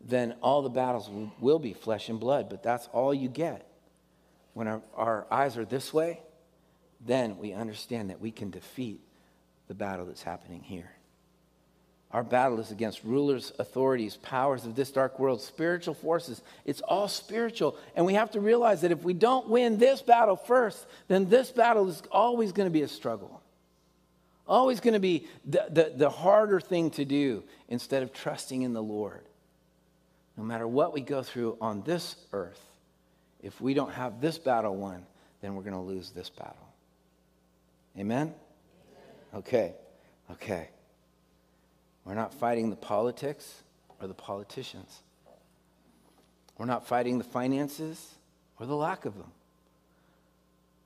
[0.00, 3.66] then all the battles will be flesh and blood, but that's all you get.
[4.54, 6.20] When our, our eyes are this way,
[7.04, 9.00] then we understand that we can defeat
[9.66, 10.92] the battle that's happening here.
[12.12, 16.40] Our battle is against rulers, authorities, powers of this dark world, spiritual forces.
[16.64, 17.76] It's all spiritual.
[17.96, 21.50] And we have to realize that if we don't win this battle first, then this
[21.50, 23.41] battle is always going to be a struggle.
[24.46, 28.72] Always going to be the, the, the, harder thing to do instead of trusting in
[28.72, 29.22] the Lord.
[30.36, 32.60] No matter what we go through on this earth,
[33.40, 35.06] if we don't have this battle won,
[35.40, 36.68] then we're going to lose this battle.
[37.98, 38.34] Amen?
[39.34, 39.74] Okay,
[40.30, 40.70] okay.
[42.04, 43.62] We're not fighting the politics
[44.00, 45.02] or the politicians.
[46.58, 48.14] We're not fighting the finances
[48.58, 49.30] or the lack of them.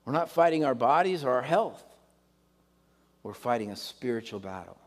[0.04, 1.82] We're not fighting our bodies or our health.
[3.26, 4.78] We're fighting a spiritual battle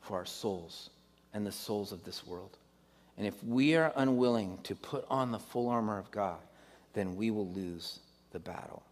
[0.00, 0.90] for our souls
[1.34, 2.56] and the souls of this world.
[3.16, 6.38] And if we are unwilling to put on the full armor of God,
[6.92, 7.98] then we will lose
[8.30, 8.84] the battle.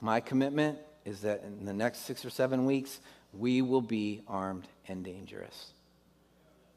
[0.00, 3.00] My commitment is that in the next six or seven weeks,
[3.34, 5.74] we will be armed and dangerous.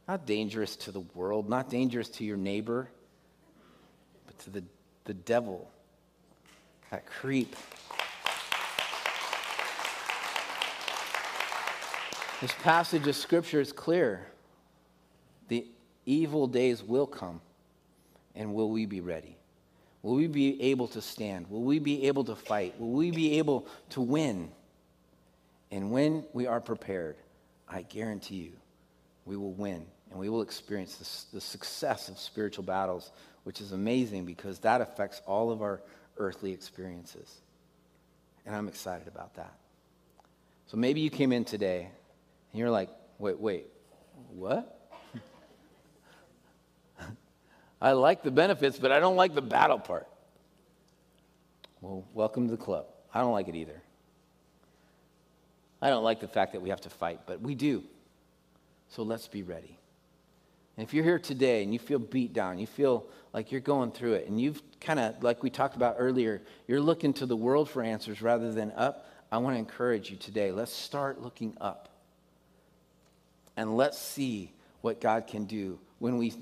[0.09, 2.89] Not dangerous to the world, not dangerous to your neighbor,
[4.25, 4.63] but to the,
[5.05, 5.71] the devil,
[6.91, 7.55] that creep.
[12.43, 14.27] This passage of Scripture is clear.
[15.47, 15.65] The
[16.05, 17.39] evil days will come,
[18.35, 19.37] and will we be ready?
[20.01, 21.49] Will we be able to stand?
[21.49, 22.77] Will we be able to fight?
[22.77, 24.51] Will we be able to win?
[25.71, 27.15] And when we are prepared,
[27.69, 28.51] I guarantee you,
[29.23, 30.97] we will win and we will experience
[31.31, 33.13] the, the success of spiritual battles,
[33.45, 35.81] which is amazing because that affects all of our
[36.17, 37.39] earthly experiences.
[38.45, 39.53] And I'm excited about that.
[40.67, 41.87] So maybe you came in today
[42.53, 43.65] and you're like, wait, wait,
[44.29, 44.89] what?
[47.81, 50.07] I like the benefits, but I don't like the battle part.
[51.81, 52.85] Well, welcome to the club.
[53.13, 53.81] I don't like it either.
[55.81, 57.83] I don't like the fact that we have to fight, but we do.
[58.87, 59.79] So let's be ready.
[60.77, 63.91] And if you're here today and you feel beat down, you feel like you're going
[63.91, 67.35] through it, and you've kind of, like we talked about earlier, you're looking to the
[67.35, 70.51] world for answers rather than up, I want to encourage you today.
[70.51, 71.89] Let's start looking up.
[73.55, 74.51] And let's see
[74.81, 76.33] what God can do when we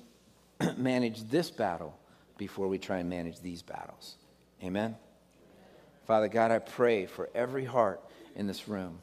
[0.78, 1.98] manage this battle
[2.38, 4.16] before we try and manage these battles.
[4.64, 4.96] Amen?
[6.08, 8.02] Father God, I pray for every heart
[8.36, 9.00] in this room.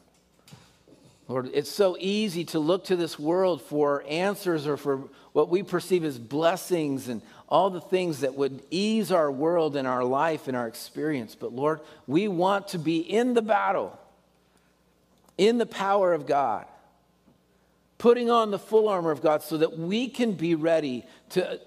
[1.27, 5.61] Lord, it's so easy to look to this world for answers or for what we
[5.61, 10.47] perceive as blessings and all the things that would ease our world and our life
[10.47, 11.35] and our experience.
[11.35, 13.97] But Lord, we want to be in the battle,
[15.37, 16.65] in the power of God
[17.99, 21.59] putting on the full armor of God so that we can be ready to,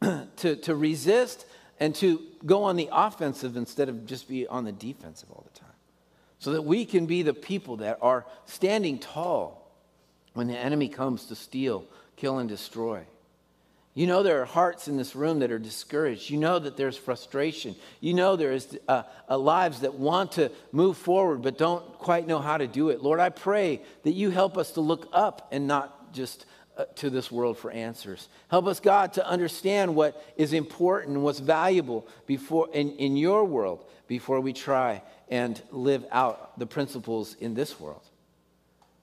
[0.36, 1.46] to, to resist
[1.78, 5.58] and to go on the offensive instead of just be on the defensive all the
[5.60, 5.68] time.
[6.38, 9.70] So that we can be the people that are standing tall
[10.32, 11.84] when the enemy comes to steal,
[12.16, 13.04] kill, and destroy.
[13.96, 16.28] You know, there are hearts in this room that are discouraged.
[16.28, 17.74] You know that there's frustration.
[18.00, 22.38] You know there's uh, uh, lives that want to move forward but don't quite know
[22.38, 23.02] how to do it.
[23.02, 26.44] Lord, I pray that you help us to look up and not just
[26.76, 28.28] uh, to this world for answers.
[28.48, 33.82] Help us, God, to understand what is important what's valuable before, in, in your world
[34.08, 38.02] before we try and live out the principles in this world.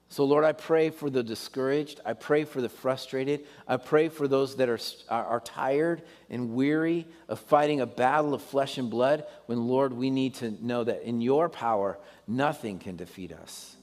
[0.08, 2.00] So, Lord, I pray for the discouraged.
[2.04, 3.46] I pray for the frustrated.
[3.66, 4.78] I pray for those that are,
[5.08, 10.10] are tired and weary of fighting a battle of flesh and blood when, Lord, we
[10.10, 11.98] need to know that in your power,
[12.28, 13.74] nothing can defeat us.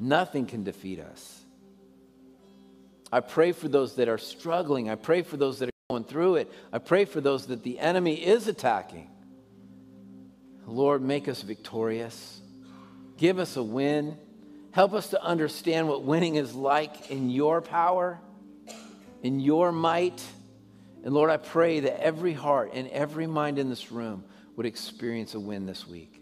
[0.00, 1.40] Nothing can defeat us.
[3.12, 4.90] I pray for those that are struggling.
[4.90, 6.50] I pray for those that are going through it.
[6.72, 9.10] I pray for those that the enemy is attacking.
[10.66, 12.41] Lord, make us victorious.
[13.22, 14.18] Give us a win.
[14.72, 18.18] Help us to understand what winning is like in your power,
[19.22, 20.20] in your might.
[21.04, 24.24] And Lord, I pray that every heart and every mind in this room
[24.56, 26.20] would experience a win this week.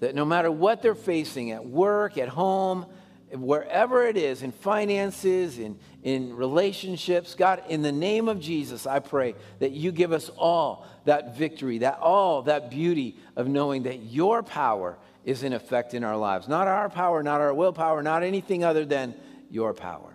[0.00, 2.86] That no matter what they're facing at work, at home,
[3.30, 8.98] wherever it is, in finances, in, in relationships, God, in the name of Jesus, I
[8.98, 14.02] pray that you give us all that victory, that all that beauty of knowing that
[14.02, 16.48] your power is in effect in our lives.
[16.48, 19.14] Not our power, not our willpower, not anything other than
[19.50, 20.14] your power.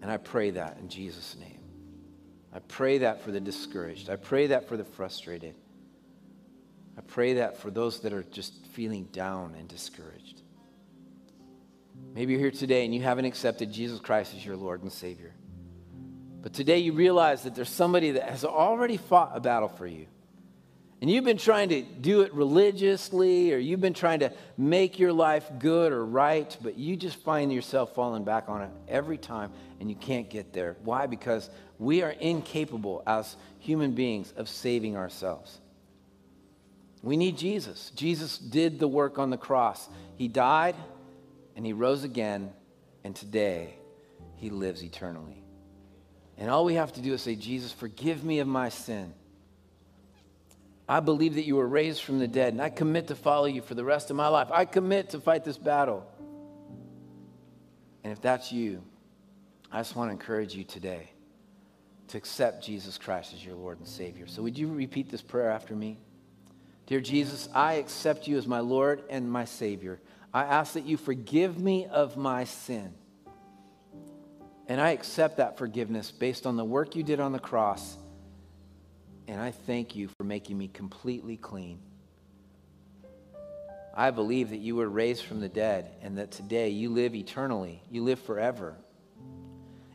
[0.00, 1.60] And I pray that in Jesus' name.
[2.52, 4.10] I pray that for the discouraged.
[4.10, 5.54] I pray that for the frustrated.
[6.98, 10.42] I pray that for those that are just feeling down and discouraged.
[12.14, 15.32] Maybe you're here today and you haven't accepted Jesus Christ as your Lord and Savior.
[16.42, 20.06] But today you realize that there's somebody that has already fought a battle for you
[21.02, 25.12] and you've been trying to do it religiously or you've been trying to make your
[25.12, 29.50] life good or right, but you just find yourself falling back on it every time
[29.80, 30.76] and you can't get there.
[30.84, 31.08] Why?
[31.08, 31.50] Because
[31.80, 35.58] we are incapable as human beings of saving ourselves.
[37.02, 37.90] We need Jesus.
[37.96, 39.88] Jesus did the work on the cross.
[40.14, 40.76] He died
[41.56, 42.52] and he rose again,
[43.02, 43.74] and today
[44.36, 45.42] he lives eternally.
[46.38, 49.14] And all we have to do is say, Jesus, forgive me of my sin.
[50.88, 53.62] I believe that you were raised from the dead, and I commit to follow you
[53.62, 54.48] for the rest of my life.
[54.50, 56.06] I commit to fight this battle.
[58.04, 58.82] And if that's you,
[59.70, 61.10] I just want to encourage you today
[62.08, 64.26] to accept Jesus Christ as your Lord and Savior.
[64.26, 65.98] So, would you repeat this prayer after me?
[66.86, 70.00] Dear Jesus, I accept you as my Lord and my Savior.
[70.34, 72.92] I ask that you forgive me of my sin.
[74.66, 77.96] And I accept that forgiveness based on the work you did on the cross.
[79.32, 81.78] And I thank you for making me completely clean.
[83.94, 87.80] I believe that you were raised from the dead and that today you live eternally.
[87.90, 88.76] You live forever.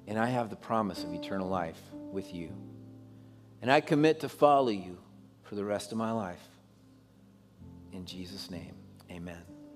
[0.08, 2.52] And I have the promise of eternal life with you.
[3.62, 4.98] And I commit to follow you
[5.44, 6.42] for the rest of my life.
[7.94, 8.74] In Jesus' name,
[9.12, 9.57] amen.